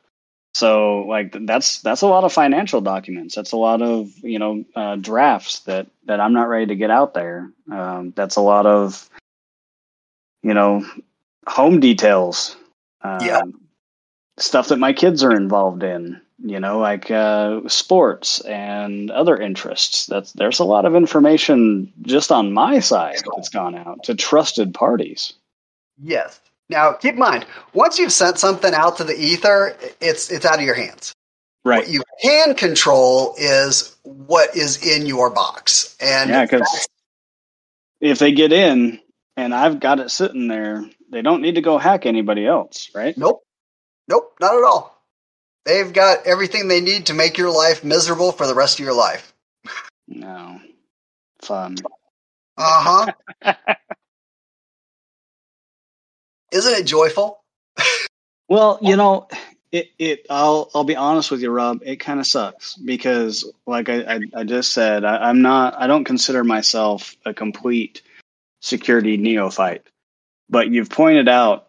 [0.54, 3.36] So like that's that's a lot of financial documents.
[3.36, 6.92] That's a lot of you know uh, drafts that that I'm not ready to get
[6.92, 7.50] out there.
[7.70, 9.10] Um, that's a lot of
[10.46, 10.86] you know
[11.48, 12.56] home details.
[13.02, 13.42] Um, Yeah.
[14.38, 20.06] Stuff that my kids are involved in you know, like uh, sports and other interests.
[20.06, 24.74] That's there's a lot of information just on my side that's gone out to trusted
[24.74, 25.34] parties.
[26.02, 26.40] yes.
[26.68, 30.56] Now, keep in mind, once you've sent something out to the ether, it's it's out
[30.56, 31.14] of your hands.
[31.64, 31.84] Right.
[31.84, 36.88] What you can control is what is in your box, and Yeah, because
[38.02, 39.00] if they get in
[39.38, 43.18] and I've got it sitting there, they don't need to go hack anybody else, right?
[43.18, 43.44] Nope.
[44.08, 44.96] Nope, not at all.
[45.66, 48.94] They've got everything they need to make your life miserable for the rest of your
[48.96, 49.34] life.
[50.08, 50.60] No.
[51.42, 51.76] Fun.
[52.58, 53.08] Uh
[53.44, 53.54] huh.
[56.52, 57.44] Isn't it joyful?
[58.48, 59.28] Well, you know,
[59.72, 61.82] it, it I'll I'll be honest with you, Rob.
[61.84, 65.76] It kind of sucks because, like I, I, I just said, I, I'm not.
[65.80, 68.04] I don't consider myself a complete
[68.66, 69.88] security neophyte,
[70.50, 71.68] but you've pointed out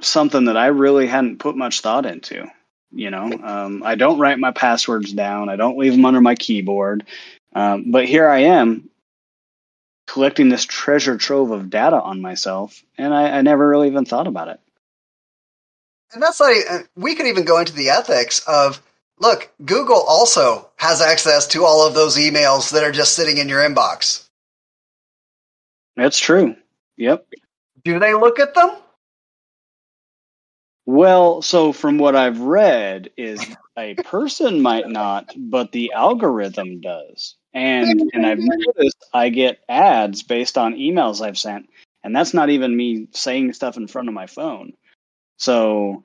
[0.00, 2.46] something that I really hadn't put much thought into.
[2.92, 5.48] You know, um, I don't write my passwords down.
[5.48, 7.06] I don't leave them under my keyboard.
[7.54, 8.88] Um, but here I am
[10.08, 14.26] collecting this treasure trove of data on myself, and I, I never really even thought
[14.26, 14.60] about it.
[16.12, 18.82] And that's like uh, we could even go into the ethics of
[19.20, 19.52] look.
[19.64, 23.60] Google also has access to all of those emails that are just sitting in your
[23.60, 24.26] inbox.
[25.96, 26.56] That's true.
[26.96, 27.26] Yep.
[27.84, 28.76] Do they look at them?
[30.86, 33.44] Well, so from what I've read is
[33.78, 37.36] a person might not, but the algorithm does.
[37.52, 41.68] And and I've noticed I get ads based on emails I've sent,
[42.02, 44.72] and that's not even me saying stuff in front of my phone.
[45.38, 46.04] So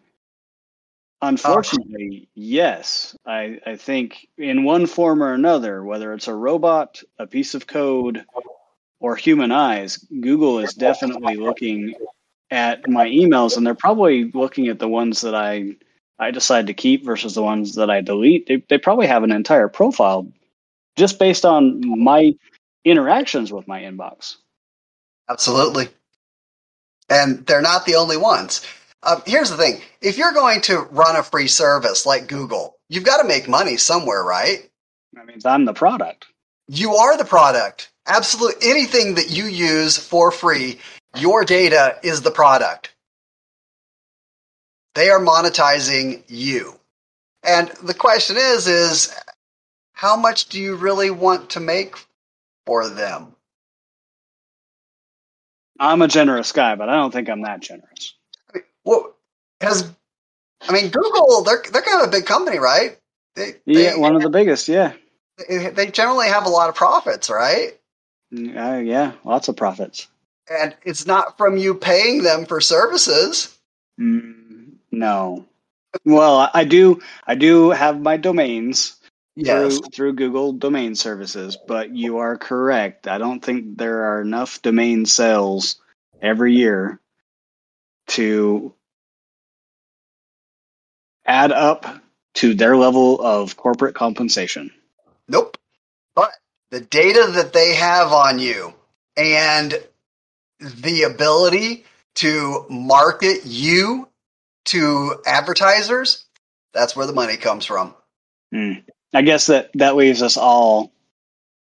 [1.21, 7.28] unfortunately, yes, I, I think in one form or another, whether it's a robot, a
[7.28, 8.26] piece of code,
[8.99, 11.93] or human eyes, Google is definitely looking
[12.51, 15.75] at my emails and they're probably looking at the ones that I
[16.17, 18.47] I decide to keep versus the ones that I delete.
[18.47, 20.31] They, they probably have an entire profile
[20.95, 22.34] just based on my
[22.86, 24.38] interactions with my inbox.
[25.29, 25.89] Absolutely.
[27.10, 28.65] And they're not the only ones.
[29.03, 33.03] Um, here's the thing if you're going to run a free service like Google, you've
[33.03, 34.69] got to make money somewhere, right?
[35.13, 36.27] That means I'm the product.
[36.67, 37.91] You are the product.
[38.08, 40.80] Absolutely anything that you use for free,
[41.15, 42.94] your data is the product.
[44.94, 46.80] They are monetizing you.
[47.44, 49.13] And the question is is
[49.94, 51.96] how much do you really want to make
[52.65, 53.36] for them?
[55.80, 58.15] I'm a generous guy, but I don't think I'm that generous.
[58.86, 59.15] Well,
[59.62, 59.91] has
[60.62, 61.44] I mean Google?
[61.44, 62.98] They're they're kind of a big company, right?
[63.36, 64.68] They, Yeah, they, one of the biggest.
[64.68, 64.94] Yeah,
[65.50, 67.78] they generally have a lot of profits, right?
[68.36, 70.08] Uh, yeah, lots of profits.
[70.50, 73.58] And it's not from you paying them for services.
[74.00, 75.45] Mm, no.
[76.06, 77.02] Well, I- do.
[77.26, 78.98] I do have my domains
[79.36, 79.80] Yes.
[79.80, 83.08] through through Google Domain Services, but you are correct.
[83.08, 85.78] I don't think there are enough domain sales
[86.21, 87.00] every year
[88.10, 88.74] to
[91.26, 91.86] add up
[92.36, 94.71] to their level of corporate compensation.
[95.28, 95.58] Nope.
[96.71, 98.73] The data that they have on you
[99.15, 99.73] and
[100.60, 104.08] the ability to market you
[104.65, 106.25] to advertisers,
[106.73, 107.93] that's where the money comes from.
[108.54, 108.84] Mm.
[109.13, 110.91] I guess that that leaves us all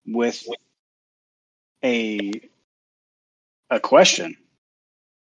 [0.06, 0.46] with
[1.84, 2.32] a
[3.70, 4.36] a question.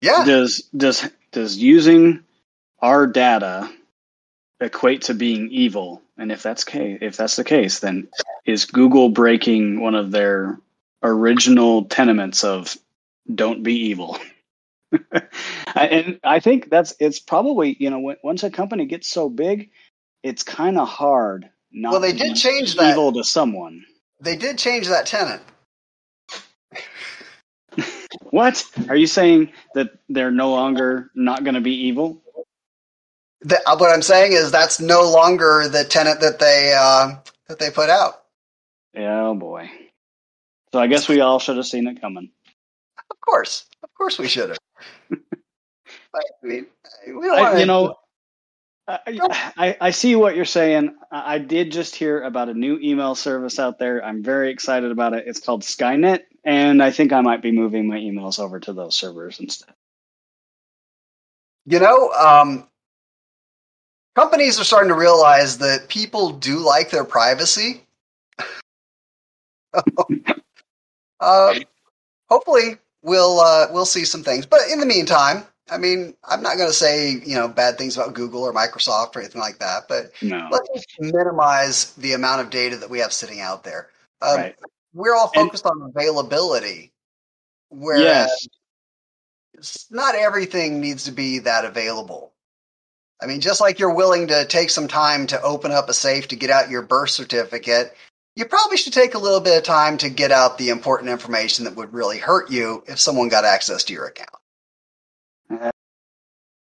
[0.02, 0.24] Yeah.
[0.26, 2.24] Does does does using
[2.80, 3.72] our data
[4.60, 6.02] equate to being evil?
[6.18, 8.10] And if that's case, if that's the case, then
[8.50, 10.60] is Google breaking one of their
[11.04, 12.78] original tenements of
[13.34, 14.18] "don't be evil"?
[15.76, 19.70] and I think that's it's probably you know once a company gets so big,
[20.24, 21.92] it's kind of hard not.
[21.92, 23.86] Well, they did change that evil to someone.
[24.20, 25.42] They did change that tenant.
[28.32, 32.22] what are you saying that they're no longer not going to be evil?
[33.42, 37.16] The, uh, what I'm saying is that's no longer the tenant that they uh,
[37.48, 38.19] that they put out.
[39.06, 39.70] Oh boy!
[40.72, 42.32] So I guess we all should have seen it coming.
[43.12, 44.60] Of course, of course, we should have.
[46.16, 46.68] I mean,
[47.08, 47.96] we I, you know.
[48.88, 49.00] I,
[49.56, 50.96] I, I, see what you're saying.
[51.12, 54.04] I did just hear about a new email service out there.
[54.04, 55.26] I'm very excited about it.
[55.28, 58.96] It's called Skynet, and I think I might be moving my emails over to those
[58.96, 59.76] servers instead.
[61.68, 62.68] You know, um,
[64.16, 67.84] companies are starting to realize that people do like their privacy.
[71.20, 71.56] Uh,
[72.30, 74.46] hopefully, we'll uh, we'll see some things.
[74.46, 77.98] But in the meantime, I mean, I'm not going to say you know bad things
[77.98, 80.48] about Google or Microsoft or anything like that, but no.
[80.52, 83.90] let's just minimize the amount of data that we have sitting out there.
[84.22, 84.56] Um, right.
[84.94, 86.92] We're all focused and, on availability,
[87.70, 88.50] whereas
[89.56, 89.88] yes.
[89.92, 92.34] not everything needs to be that available.
[93.22, 96.30] I mean, just like you're willing to take some time to open up a safe
[96.30, 97.94] to get out your birth certificate,
[98.36, 101.66] you probably should take a little bit of time to get out the important information
[101.66, 105.74] that would really hurt you if someone got access to your account.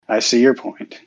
[0.07, 0.99] I see your point.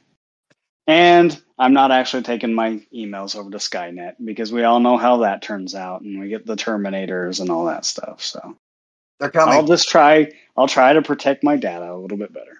[0.86, 5.18] And I'm not actually taking my emails over to Skynet because we all know how
[5.18, 8.22] that turns out and we get the terminators and all that stuff.
[8.22, 8.56] So
[9.18, 9.54] they're coming.
[9.54, 12.58] I'll just try I'll try to protect my data a little bit better.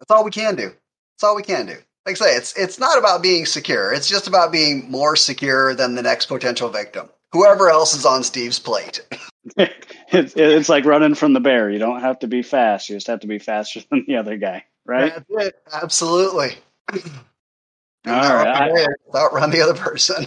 [0.00, 0.72] That's all we can do.
[0.72, 1.76] That's all we can do.
[2.06, 3.92] Like I say, it's it's not about being secure.
[3.92, 7.08] It's just about being more secure than the next potential victim.
[7.32, 9.06] Whoever else is on Steve's plate.
[9.56, 11.70] it's, it's like running from the bear.
[11.70, 12.88] You don't have to be fast.
[12.88, 15.14] You just have to be faster than the other guy right?
[15.14, 15.54] That's it.
[15.72, 16.56] Absolutely.
[16.92, 18.86] All right.
[19.14, 20.26] Outrun the other person.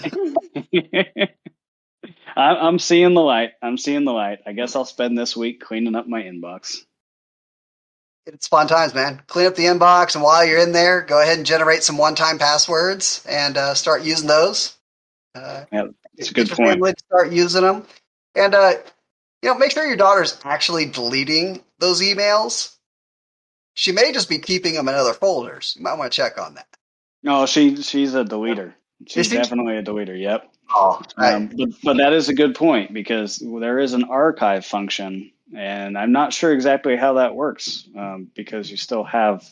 [2.36, 3.51] I'm seeing the light.
[3.62, 4.39] I'm seeing the light.
[4.45, 6.77] I guess I'll spend this week cleaning up my inbox.
[8.25, 9.21] It's fun times, man.
[9.27, 12.39] Clean up the inbox, and while you're in there, go ahead and generate some one-time
[12.39, 14.77] passwords and uh, start using those.
[15.36, 16.99] Uh, yeah, it's a good point.
[16.99, 17.86] Start using them,
[18.36, 18.75] and uh,
[19.41, 22.73] you know, make sure your daughter's actually deleting those emails
[23.73, 25.73] she may just be keeping them in other folders.
[25.77, 26.67] You might want to check on that.
[27.23, 28.73] No, she she's a deleter.
[29.07, 30.19] She's definitely a deleter.
[30.19, 30.49] Yep.
[30.75, 35.31] Oh, um, but, but that is a good point because there is an archive function,
[35.55, 39.43] and I'm not sure exactly how that works um, because you still have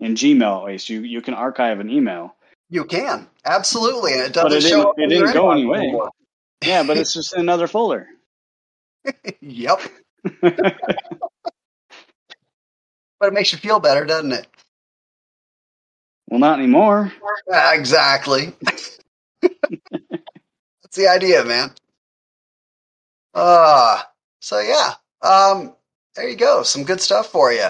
[0.00, 2.34] in Gmail at least you you can archive an email.
[2.70, 4.92] You can absolutely, and it doesn't it show.
[4.96, 5.92] Didn't, it didn't go anyway.
[6.64, 8.08] Yeah, but it's just another folder.
[9.40, 9.80] yep.
[10.40, 10.56] but
[13.22, 14.46] it makes you feel better, doesn't it?
[16.28, 17.12] Well, not anymore.
[17.48, 18.52] Exactly.
[19.42, 21.70] That's the idea, man.
[23.32, 24.02] Uh,
[24.40, 24.94] so yeah.
[25.22, 25.74] Um,
[26.14, 26.62] there you go.
[26.62, 27.68] Some good stuff for you.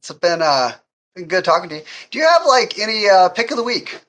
[0.00, 0.72] It's been uh
[1.14, 1.82] been good talking to you.
[2.10, 4.00] Do you have like any uh pick of the week?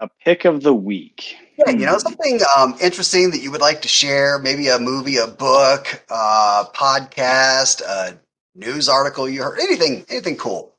[0.00, 1.36] A pick of the week.
[1.58, 5.18] Yeah, you know, something um, interesting that you would like to share, maybe a movie,
[5.18, 8.18] a book, uh, podcast, a
[8.54, 10.74] news article you heard, anything, anything cool?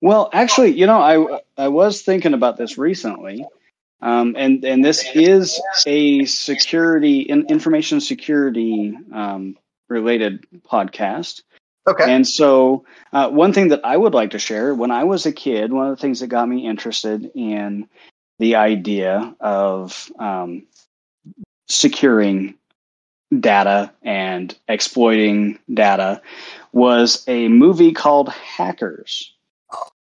[0.00, 3.44] Well, actually, you know, I I was thinking about this recently,
[4.02, 9.56] um, and and this is a security in, information security um,
[9.88, 11.42] related podcast.
[11.88, 12.12] Okay.
[12.12, 15.32] And so, uh, one thing that I would like to share when I was a
[15.32, 17.88] kid, one of the things that got me interested in
[18.38, 20.66] the idea of um,
[21.68, 22.56] securing
[23.38, 26.22] data and exploiting data
[26.72, 29.35] was a movie called Hackers.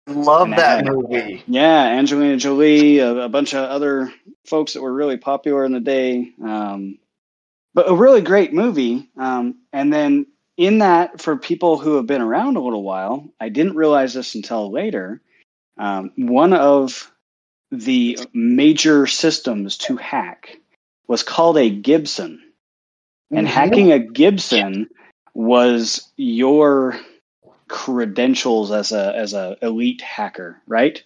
[0.08, 1.44] Love that movie.
[1.48, 4.14] Yeah, Angelina Jolie, a, a, bunch of other
[4.46, 6.34] folks that were really popular in the day.
[6.44, 6.98] Um,
[7.74, 9.10] but a really great movie.
[9.18, 10.26] Um, and then
[10.58, 14.36] in that, for people who have been around a little while, I didn't realize this
[14.36, 15.22] until later.
[15.78, 17.10] Um, one of
[17.72, 20.58] the major systems to hack
[21.08, 22.42] was called a Gibson.
[23.32, 23.52] And Mhm.
[23.52, 24.90] hacking a Gibson
[25.34, 27.00] was your
[27.74, 31.04] credentials as a as a elite hacker, right?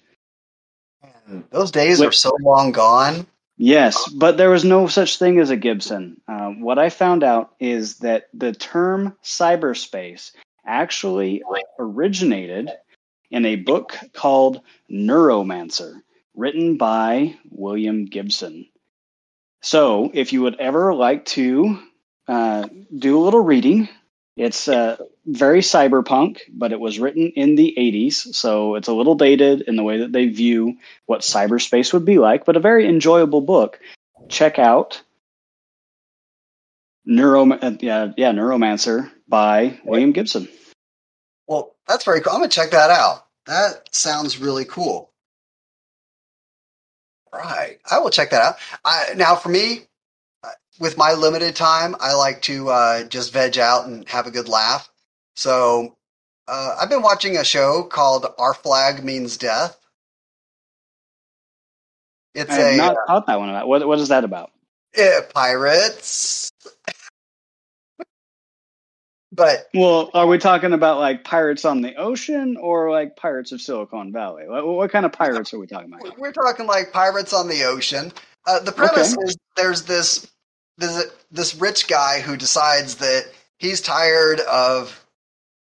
[1.49, 2.07] Those days Wait.
[2.07, 3.25] are so long gone.
[3.55, 6.21] Yes, but there was no such thing as a Gibson.
[6.27, 10.33] Uh, what I found out is that the term cyberspace
[10.65, 11.41] actually
[11.79, 12.69] originated
[13.31, 14.61] in a book called
[14.91, 16.01] Neuromancer,
[16.35, 18.67] written by William Gibson.
[19.61, 21.79] So, if you would ever like to
[22.27, 23.87] uh, do a little reading,
[24.37, 29.15] it's uh, very cyberpunk, but it was written in the 80s, so it's a little
[29.15, 30.77] dated in the way that they view
[31.07, 33.79] what cyberspace would be like, but a very enjoyable book.
[34.29, 35.01] Check out
[37.03, 40.47] Neuro, uh, yeah, yeah, Neuromancer by William Gibson.
[41.47, 42.33] Well, that's very cool.
[42.33, 43.25] I'm gonna check that out.
[43.47, 45.09] That sounds really cool.
[47.33, 48.55] Right, I will check that out.
[48.85, 49.87] I, now, for me,
[50.79, 54.49] with my limited time, I like to uh, just veg out and have a good
[54.49, 54.89] laugh.
[55.35, 55.97] So,
[56.47, 59.79] uh, I've been watching a show called "Our Flag Means Death."
[62.35, 63.67] It's I have a not caught that one about.
[63.67, 64.51] What, what is that about?
[64.99, 66.51] uh, pirates,
[69.31, 73.61] but Well, are we talking about like pirates on the ocean or like pirates of
[73.61, 74.47] Silicon Valley?
[74.47, 76.03] What, what kind of pirates are we talking about?
[76.17, 78.11] We're talking like pirates on the ocean.
[78.47, 79.23] Uh, the premise Okay.
[79.27, 80.27] is there's this
[80.77, 83.25] this this rich guy who decides that
[83.57, 85.05] he's tired of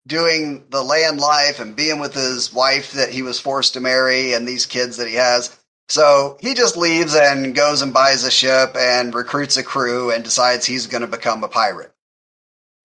[0.06, 4.32] doing the land life and being with his wife that he was forced to marry
[4.32, 5.56] and these kids that he has.
[5.88, 10.24] So he just leaves and goes and buys a ship and recruits a crew and
[10.24, 11.92] decides he's going to become a pirate.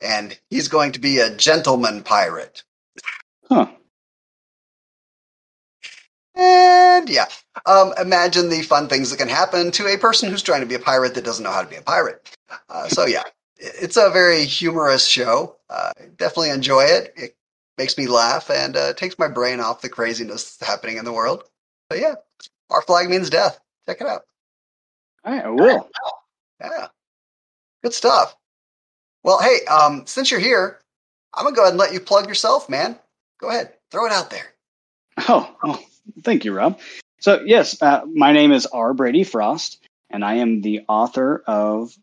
[0.02, 2.64] And he's going to be a gentleman pirate.
[3.50, 3.68] Huh.
[6.36, 7.26] And yeah,
[7.66, 10.76] um, imagine the fun things that can happen to a person who's trying to be
[10.76, 12.36] a pirate that doesn't know how to be a pirate.
[12.70, 13.24] Uh, so yeah,
[13.58, 15.58] it's a very humorous show.
[15.70, 17.14] Uh, definitely enjoy it.
[17.16, 17.36] It
[17.78, 21.14] makes me laugh and uh, takes my brain off the craziness that's happening in the
[21.14, 21.44] world.
[21.90, 22.16] But yeah,
[22.70, 23.60] our flag means death.
[23.88, 24.24] Check it out.
[25.26, 25.90] All right, I will.
[26.60, 26.88] Yeah,
[27.84, 28.36] good stuff.
[29.24, 30.80] Well, hey, um, since you're here,
[31.34, 32.98] I'm gonna go ahead and let you plug yourself, man.
[33.40, 34.54] Go ahead, throw it out there.
[35.30, 35.84] Oh, well,
[36.24, 36.80] thank you, Rob.
[37.20, 38.94] So, yes, uh, my name is R.
[38.94, 39.80] Brady Frost,
[40.10, 41.96] and I am the author of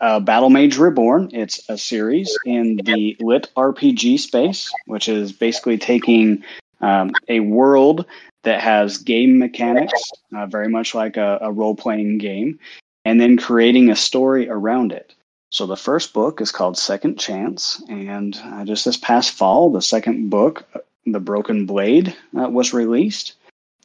[0.00, 1.30] uh, Battle Mage Reborn.
[1.32, 6.44] It's a series in the lit RPG space, which is basically taking
[6.80, 8.06] um, a world
[8.44, 10.00] that has game mechanics,
[10.34, 12.58] uh, very much like a, a role playing game,
[13.04, 15.14] and then creating a story around it.
[15.50, 19.82] So the first book is called Second Chance, and uh, just this past fall, the
[19.82, 20.64] second book,
[21.12, 23.34] The Broken Blade, uh, was released.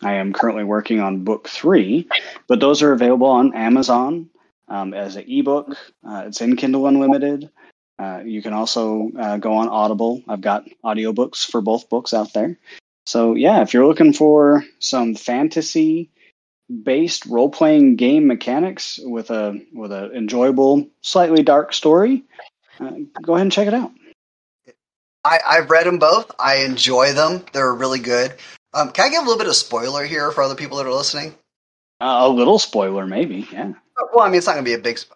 [0.01, 2.07] I am currently working on book three,
[2.47, 4.29] but those are available on Amazon
[4.67, 5.77] um, as an ebook.
[6.07, 7.49] Uh, it's in Kindle Unlimited.
[7.97, 10.21] Uh, you can also uh, go on Audible.
[10.27, 12.57] I've got audiobooks for both books out there.
[13.05, 16.09] So yeah, if you're looking for some fantasy
[16.83, 22.23] based role playing game mechanics with a with an enjoyable, slightly dark story,
[22.79, 23.91] uh, go ahead and check it out.
[25.23, 26.31] I, I've read them both.
[26.39, 27.45] I enjoy them.
[27.53, 28.33] They're really good.
[28.73, 30.93] Um, can I give a little bit of spoiler here for other people that are
[30.93, 31.35] listening?
[32.01, 33.47] Uh, a little spoiler, maybe.
[33.51, 33.73] Yeah.
[34.13, 34.97] Well, I mean, it's not going to be a big.
[34.99, 35.15] Sp-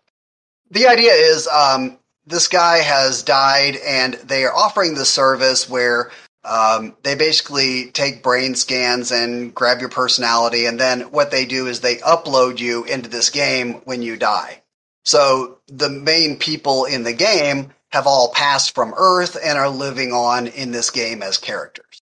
[0.72, 6.12] the idea is um, this guy has died, and they are offering the service where
[6.46, 11.68] um, they basically take brain scans and grab your personality, and then what they do
[11.68, 14.62] is they upload you into this game when you die.
[15.04, 20.12] So the main people in the game have all passed from Earth and are living
[20.12, 22.02] on in this game as characters.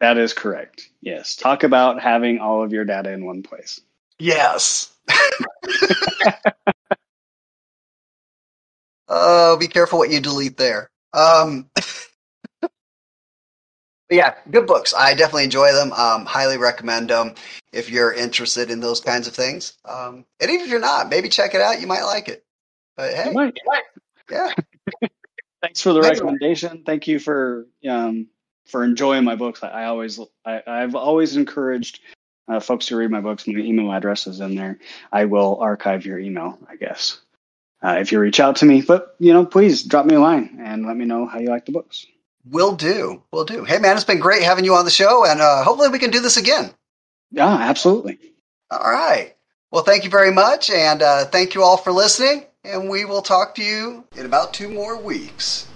[0.00, 0.88] That is correct.
[1.00, 1.34] Yes.
[1.36, 3.80] Talk about having all of your data in one place.
[4.20, 4.92] Yes.
[9.08, 10.90] Oh, be careful what you delete there.
[11.12, 11.68] Um,
[14.10, 14.94] yeah, good books.
[14.96, 15.92] I definitely enjoy them.
[15.92, 17.34] Um, highly recommend them
[17.72, 19.76] if you're interested in those kinds of things.
[19.84, 21.80] Um, and even if you're not, maybe check it out.
[21.80, 22.44] You might like it.
[22.96, 23.54] But hey, You might.
[24.30, 24.52] yeah,
[25.62, 26.22] Thanks for the Thank you.
[26.22, 26.82] recommendation.
[26.84, 28.28] Thank you for um,
[28.66, 29.62] for enjoying my books.
[29.62, 32.00] I, I always I, I've always encouraged
[32.48, 33.46] uh, folks to read my books.
[33.46, 34.78] My email address is in there.
[35.12, 37.20] I will archive your email, I guess,
[37.82, 38.82] uh, if you reach out to me.
[38.82, 41.66] But you know, please drop me a line and let me know how you like
[41.66, 42.06] the books.
[42.48, 43.22] will do.
[43.32, 43.64] Will do.
[43.64, 46.10] Hey, man, it's been great having you on the show, and uh, hopefully we can
[46.10, 46.70] do this again.
[47.30, 48.18] Yeah, absolutely.
[48.70, 49.34] All right.
[49.70, 52.44] Well, thank you very much, and uh, thank you all for listening.
[52.64, 55.68] And we will talk to you in about two more weeks.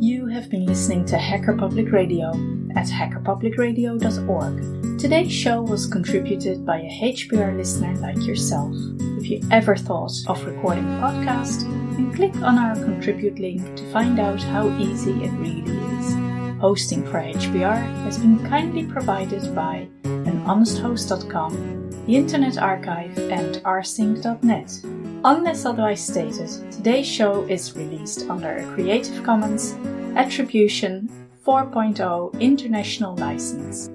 [0.00, 2.30] You have been listening to Hacker Public Radio
[2.76, 4.98] at hackerpublicradio.org.
[4.98, 8.74] Today's show was contributed by a HPR listener like yourself.
[9.18, 11.60] If you ever thought of recording a podcast,
[11.96, 16.14] then click on our contribute link to find out how easy it really is.
[16.60, 24.80] Hosting for HPR has been kindly provided by anhonesthost.com, the Internet Archive, and rsync.net.
[25.24, 29.74] Unless otherwise stated, today's show is released under a Creative Commons
[30.16, 31.08] Attribution
[31.46, 33.90] 4.0 International License.